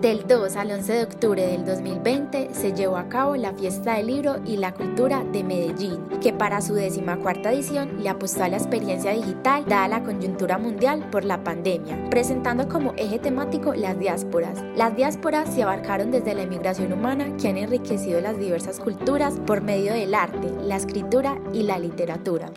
Del 0.00 0.28
2 0.28 0.54
al 0.54 0.70
11 0.70 0.92
de 0.92 1.02
octubre 1.02 1.44
del 1.44 1.64
2020 1.64 2.50
se 2.52 2.72
llevó 2.72 2.98
a 2.98 3.08
cabo 3.08 3.34
la 3.34 3.52
Fiesta 3.52 3.94
del 3.94 4.06
Libro 4.06 4.36
y 4.46 4.56
la 4.56 4.72
Cultura 4.72 5.24
de 5.24 5.42
Medellín, 5.42 6.08
que 6.22 6.32
para 6.32 6.60
su 6.60 6.74
decimacuarta 6.74 7.52
edición 7.52 8.00
le 8.00 8.08
apostó 8.08 8.44
a 8.44 8.48
la 8.48 8.58
experiencia 8.58 9.10
digital 9.10 9.64
dada 9.66 9.88
la 9.88 10.04
coyuntura 10.04 10.56
mundial 10.56 11.10
por 11.10 11.24
la 11.24 11.42
pandemia, 11.42 12.10
presentando 12.10 12.68
como 12.68 12.92
eje 12.96 13.18
temático 13.18 13.74
las 13.74 13.98
diásporas. 13.98 14.62
Las 14.76 14.94
diásporas 14.94 15.52
se 15.52 15.64
abarcaron 15.64 16.12
desde 16.12 16.34
la 16.36 16.42
emigración 16.42 16.92
humana 16.92 17.36
que 17.36 17.48
han 17.48 17.56
enriquecido 17.56 18.20
las 18.20 18.38
diversas 18.38 18.78
culturas 18.78 19.40
por 19.48 19.62
medio 19.62 19.94
del 19.94 20.14
arte, 20.14 20.48
la 20.62 20.76
escritura 20.76 21.40
y 21.52 21.64
la 21.64 21.80
literatura. 21.80 22.52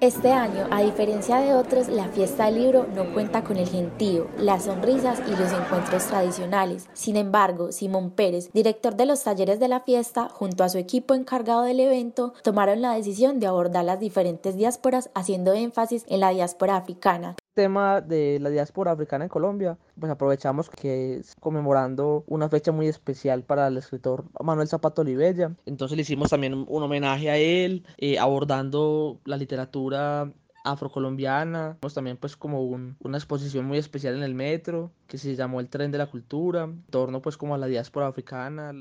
Este 0.00 0.32
año, 0.32 0.66
a 0.70 0.80
diferencia 0.80 1.40
de 1.40 1.52
otros, 1.52 1.88
la 1.88 2.08
fiesta 2.08 2.46
del 2.46 2.54
libro 2.54 2.86
no 2.94 3.12
cuenta 3.12 3.44
con 3.44 3.58
el 3.58 3.68
gentío, 3.68 4.28
las 4.38 4.64
sonrisas 4.64 5.20
y 5.26 5.32
los 5.32 5.52
encuentros 5.52 6.06
tradicionales. 6.06 6.88
Sin 6.94 7.16
embargo, 7.16 7.70
Simón 7.70 8.10
Pérez, 8.10 8.50
director 8.54 8.96
de 8.96 9.04
los 9.04 9.22
talleres 9.22 9.60
de 9.60 9.68
la 9.68 9.80
fiesta, 9.80 10.30
junto 10.30 10.64
a 10.64 10.70
su 10.70 10.78
equipo 10.78 11.12
encargado 11.12 11.64
del 11.64 11.80
evento, 11.80 12.32
tomaron 12.42 12.80
la 12.80 12.94
decisión 12.94 13.40
de 13.40 13.46
abordar 13.46 13.84
las 13.84 14.00
diferentes 14.00 14.56
diásporas 14.56 15.10
haciendo 15.12 15.52
énfasis 15.52 16.06
en 16.08 16.20
la 16.20 16.30
diáspora 16.30 16.76
africana, 16.76 17.36
tema 17.60 18.00
de 18.00 18.38
la 18.40 18.48
diáspora 18.48 18.92
africana 18.92 19.26
en 19.26 19.28
Colombia, 19.28 19.76
pues 19.98 20.10
aprovechamos 20.10 20.70
que 20.70 21.16
es 21.16 21.34
conmemorando 21.40 22.24
una 22.26 22.48
fecha 22.48 22.72
muy 22.72 22.88
especial 22.88 23.42
para 23.42 23.66
el 23.66 23.76
escritor 23.76 24.24
Manuel 24.42 24.66
Zapato 24.66 25.02
Olivella. 25.02 25.52
Entonces 25.66 25.94
le 25.94 26.02
hicimos 26.02 26.30
también 26.30 26.54
un 26.54 26.82
homenaje 26.82 27.28
a 27.28 27.36
él, 27.36 27.84
eh, 27.98 28.18
abordando 28.18 29.20
la 29.26 29.36
literatura 29.36 30.32
afrocolombiana. 30.64 31.76
Tenemos 31.80 31.92
también 31.92 32.16
pues 32.16 32.34
como 32.34 32.62
una 32.62 33.18
exposición 33.18 33.66
muy 33.66 33.76
especial 33.76 34.16
en 34.16 34.22
el 34.22 34.34
metro 34.34 34.90
que 35.06 35.18
se 35.18 35.36
llamó 35.36 35.60
El 35.60 35.68
Tren 35.68 35.90
de 35.90 35.98
la 35.98 36.06
Cultura, 36.06 36.64
en 36.64 36.82
torno 36.84 37.20
pues 37.20 37.36
como 37.36 37.54
a 37.54 37.58
la 37.58 37.66
diáspora 37.66 38.06
africana. 38.06 38.72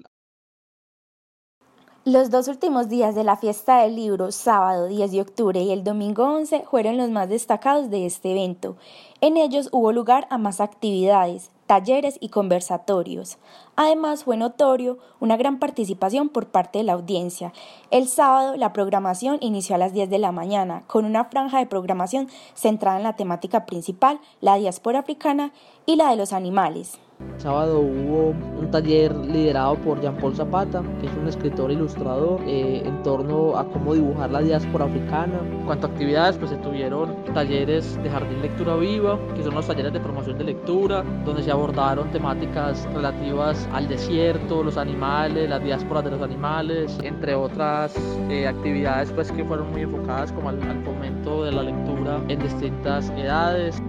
Los 2.12 2.32
dos 2.32 2.48
últimos 2.48 2.90
días 2.90 3.14
de 3.14 3.24
la 3.24 3.38
fiesta 3.38 3.84
del 3.84 3.96
libro, 3.96 4.32
sábado 4.32 4.88
10 4.88 5.12
de 5.12 5.22
octubre 5.22 5.62
y 5.62 5.70
el 5.70 5.84
domingo 5.84 6.24
11, 6.24 6.66
fueron 6.68 6.98
los 6.98 7.12
más 7.12 7.30
destacados 7.30 7.92
de 7.92 8.08
este 8.08 8.32
evento. 8.32 8.78
En 9.22 9.38
ellos 9.38 9.70
hubo 9.72 9.92
lugar 9.92 10.26
a 10.32 10.40
más 10.40 10.60
actividades, 10.60 11.52
talleres 11.68 12.18
y 12.20 12.30
conversatorios. 12.30 13.38
Además, 13.76 14.24
fue 14.24 14.38
notorio 14.38 14.98
una 15.20 15.38
gran 15.38 15.60
participación 15.60 16.30
por 16.30 16.48
parte 16.48 16.80
de 16.80 16.86
la 16.86 16.94
audiencia. 16.94 17.54
El 17.92 18.08
sábado, 18.08 18.58
la 18.58 18.74
programación 18.74 19.38
inició 19.40 19.76
a 19.76 19.78
las 19.78 19.94
10 19.94 20.10
de 20.10 20.18
la 20.18 20.32
mañana, 20.32 20.82
con 20.88 21.06
una 21.06 21.26
franja 21.26 21.60
de 21.60 21.68
programación 21.68 22.28
centrada 22.56 22.98
en 22.98 23.04
la 23.04 23.18
temática 23.18 23.68
principal, 23.68 24.20
la 24.42 24.56
diáspora 24.56 24.98
africana 24.98 25.52
y 25.86 25.96
la 25.96 26.10
de 26.10 26.16
los 26.16 26.34
animales. 26.34 26.98
Sábado 27.40 27.80
hubo 27.80 28.32
un 28.60 28.70
taller 28.70 29.16
liderado 29.16 29.76
por 29.76 30.02
Jean-Paul 30.02 30.36
Zapata, 30.36 30.84
que 31.00 31.08
es 31.08 31.14
un 31.16 31.26
escritor 31.26 31.72
ilustrador, 31.72 32.42
eh, 32.46 32.82
en 32.86 33.02
torno 33.02 33.58
a 33.58 33.64
cómo 33.64 33.94
dibujar 33.94 34.30
la 34.30 34.42
diáspora 34.42 34.86
africana. 34.86 35.40
En 35.50 35.66
cuanto 35.66 35.88
a 35.88 35.90
actividades, 35.90 36.38
pues 36.38 36.52
se 36.52 36.58
tuvieron 36.58 37.16
talleres 37.34 37.98
de 38.04 38.10
Jardín 38.10 38.42
Lectura 38.42 38.76
Viva, 38.76 39.18
que 39.36 39.44
son 39.44 39.56
los 39.56 39.66
talleres 39.66 39.94
de 39.94 40.02
promoción 40.02 40.38
de 40.38 40.44
lectura, 40.44 41.04
donde 41.24 41.42
se 41.42 41.52
abordaron 41.52 42.12
temáticas 42.12 42.86
relativas 42.94 43.70
al 43.72 43.88
desierto, 43.88 44.62
los 44.62 44.76
animales, 44.76 45.50
las 45.50 45.64
diásporas 45.64 46.04
de 46.04 46.12
los 46.12 46.22
animales, 46.22 46.98
entre 47.04 47.36
otras 47.36 47.96
eh, 48.30 48.48
actividades 48.48 49.14
pues 49.14 49.32
que 49.32 49.46
fueron 49.46 49.72
muy 49.72 49.84
enfocadas 49.84 50.34
como 50.34 50.50
al, 50.50 50.62
al 50.64 50.84
fomento 50.84 51.46
de 51.46 51.54
la 51.54 51.64
lectura 51.64 52.22
en 52.28 52.40
distintas 52.40 53.10
edades. 53.12 53.82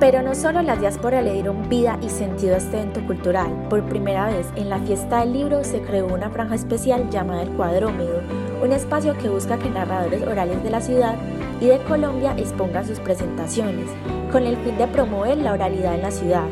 Pero 0.00 0.22
no 0.22 0.36
solo 0.36 0.62
las 0.62 0.78
diásporas 0.78 1.24
le 1.24 1.32
dieron 1.32 1.68
vida 1.68 1.98
y 2.00 2.08
sentido 2.08 2.54
a 2.54 2.58
este 2.58 2.76
evento 2.76 3.04
cultural. 3.04 3.66
Por 3.68 3.84
primera 3.88 4.28
vez 4.28 4.46
en 4.54 4.70
la 4.70 4.78
fiesta 4.78 5.20
del 5.20 5.32
libro 5.32 5.64
se 5.64 5.80
creó 5.80 6.06
una 6.06 6.30
franja 6.30 6.54
especial 6.54 7.10
llamada 7.10 7.42
el 7.42 7.50
Cuadrómedo, 7.50 8.20
un 8.62 8.70
espacio 8.70 9.18
que 9.18 9.28
busca 9.28 9.58
que 9.58 9.68
narradores 9.68 10.22
orales 10.22 10.62
de 10.62 10.70
la 10.70 10.80
ciudad 10.80 11.16
y 11.60 11.66
de 11.66 11.82
Colombia 11.82 12.34
expongan 12.36 12.86
sus 12.86 13.00
presentaciones, 13.00 13.90
con 14.30 14.44
el 14.44 14.56
fin 14.58 14.78
de 14.78 14.86
promover 14.86 15.36
la 15.38 15.54
oralidad 15.54 15.96
en 15.96 16.02
la 16.02 16.12
ciudad. 16.12 16.46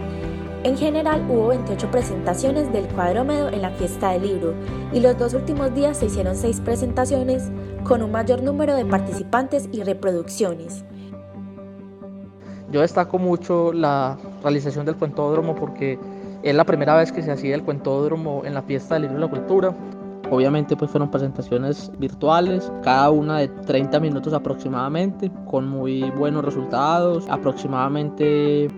En 0.65 0.77
general 0.77 1.25
hubo 1.29 1.47
28 1.47 1.89
presentaciones 1.93 2.73
del 2.73 2.89
Cuadrómedo 2.89 3.51
en 3.51 3.63
la 3.63 3.71
fiesta 3.71 4.11
del 4.11 4.23
libro 4.23 4.55
y 4.93 4.99
los 4.99 5.17
dos 5.17 5.35
últimos 5.35 5.73
días 5.73 5.99
se 5.99 6.07
hicieron 6.07 6.35
6 6.35 6.63
presentaciones 6.63 7.45
con 7.85 8.03
un 8.03 8.11
mayor 8.11 8.43
número 8.43 8.75
de 8.75 8.85
participantes 8.85 9.69
y 9.71 9.85
reproducciones. 9.85 10.85
Yo 12.71 12.81
destaco 12.81 13.19
mucho 13.19 13.73
la 13.73 14.17
realización 14.43 14.87
del 14.87 14.97
cuentódromo 14.97 15.55
porque 15.55 15.99
es 16.43 16.55
la 16.55 16.65
primera 16.65 16.97
vez 16.97 17.13
que 17.13 17.23
se 17.23 17.31
hacía 17.31 17.55
el 17.55 17.63
cuentódromo 17.63 18.43
en 18.45 18.55
la 18.55 18.63
fiesta 18.63 18.95
del 18.95 19.03
libro 19.03 19.19
y 19.19 19.21
la 19.21 19.29
cultura. 19.29 19.75
Obviamente 20.31 20.77
pues 20.77 20.91
fueron 20.91 21.11
presentaciones 21.11 21.93
virtuales, 21.99 22.71
cada 22.83 23.11
una 23.11 23.39
de 23.39 23.49
30 23.49 24.01
minutos 24.01 24.33
aproximadamente, 24.33 25.31
con 25.49 25.69
muy 25.69 26.11
buenos 26.11 26.45
resultados, 26.45 27.27
aproximadamente 27.29 28.69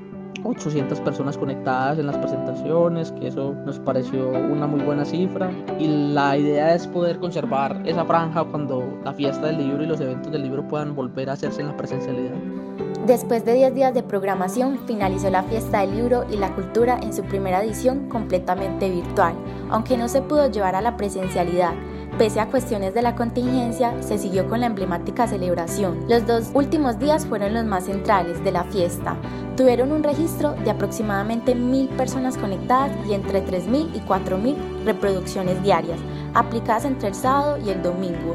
800 0.44 1.00
personas 1.00 1.38
conectadas 1.38 1.98
en 1.98 2.06
las 2.06 2.18
presentaciones, 2.18 3.12
que 3.12 3.28
eso 3.28 3.54
nos 3.64 3.78
pareció 3.80 4.28
una 4.28 4.66
muy 4.66 4.80
buena 4.80 5.04
cifra. 5.04 5.50
Y 5.78 6.12
la 6.12 6.36
idea 6.36 6.74
es 6.74 6.86
poder 6.86 7.18
conservar 7.18 7.80
esa 7.86 8.04
franja 8.04 8.44
cuando 8.44 8.84
la 9.04 9.14
fiesta 9.14 9.46
del 9.46 9.58
libro 9.58 9.82
y 9.82 9.86
los 9.86 10.00
eventos 10.00 10.30
del 10.30 10.42
libro 10.42 10.66
puedan 10.68 10.94
volver 10.94 11.30
a 11.30 11.32
hacerse 11.32 11.62
en 11.62 11.68
la 11.68 11.76
presencialidad. 11.76 12.34
Después 13.06 13.44
de 13.44 13.54
10 13.54 13.74
días 13.74 13.94
de 13.94 14.02
programación, 14.02 14.80
finalizó 14.86 15.30
la 15.30 15.42
fiesta 15.44 15.80
del 15.80 15.96
libro 15.96 16.26
y 16.30 16.36
la 16.36 16.54
cultura 16.54 16.98
en 17.00 17.14
su 17.14 17.22
primera 17.22 17.62
edición 17.62 18.08
completamente 18.08 18.90
virtual, 18.90 19.34
aunque 19.70 19.96
no 19.96 20.08
se 20.08 20.20
pudo 20.20 20.50
llevar 20.50 20.74
a 20.74 20.82
la 20.82 20.96
presencialidad. 20.96 21.72
Pese 22.18 22.40
a 22.40 22.50
cuestiones 22.50 22.94
de 22.94 23.02
la 23.02 23.14
contingencia, 23.14 23.94
se 24.02 24.18
siguió 24.18 24.48
con 24.48 24.60
la 24.60 24.66
emblemática 24.66 25.26
celebración. 25.26 26.04
Los 26.08 26.26
dos 26.26 26.50
últimos 26.52 26.98
días 26.98 27.24
fueron 27.24 27.54
los 27.54 27.64
más 27.64 27.84
centrales 27.84 28.42
de 28.42 28.52
la 28.52 28.64
fiesta. 28.64 29.16
Tuvieron 29.56 29.92
un 29.92 30.02
registro 30.02 30.52
de 30.64 30.70
aproximadamente 30.70 31.54
mil 31.54 31.88
personas 31.90 32.36
conectadas 32.36 32.90
y 33.08 33.14
entre 33.14 33.44
3.000 33.44 33.94
y 33.94 34.00
4.000 34.00 34.84
reproducciones 34.84 35.62
diarias, 35.62 36.00
aplicadas 36.34 36.84
entre 36.84 37.08
el 37.08 37.14
sábado 37.14 37.58
y 37.64 37.70
el 37.70 37.82
domingo, 37.82 38.34